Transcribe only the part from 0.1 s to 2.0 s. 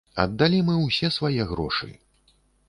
Аддалі мы ўсе свае грошы.